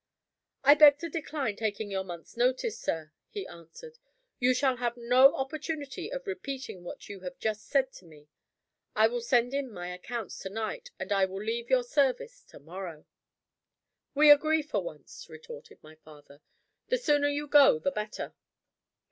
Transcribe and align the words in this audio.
"I 0.63 0.73
beg 0.73 0.97
to 1.01 1.09
decline 1.09 1.55
taking 1.57 1.91
your 1.91 2.03
month's 2.03 2.35
notice, 2.35 2.75
sir," 2.81 3.11
he 3.29 3.45
answered. 3.45 3.99
"You 4.39 4.55
shall 4.55 4.77
have 4.77 4.97
no 4.97 5.35
opportunity 5.35 6.11
of 6.11 6.25
repeating 6.25 6.83
what 6.83 7.07
you 7.07 7.19
have 7.19 7.37
just 7.37 7.67
said 7.67 7.91
to 7.93 8.05
me. 8.05 8.27
I 8.95 9.05
will 9.05 9.21
send 9.21 9.53
in 9.53 9.69
my 9.71 9.93
accounts 9.93 10.39
to 10.39 10.49
night. 10.49 10.89
And 10.97 11.11
I 11.11 11.25
will 11.25 11.43
leave 11.43 11.69
your 11.69 11.83
service 11.83 12.41
to 12.45 12.57
morrow." 12.57 13.05
"We 14.15 14.31
agree 14.31 14.63
for 14.63 14.81
once," 14.83 15.27
retorted 15.29 15.77
my 15.83 15.93
father. 15.97 16.41
"The 16.87 16.97
sooner 16.97 17.27
you 17.29 17.45
go, 17.47 17.77
the 17.77 17.91
better." 17.91 18.33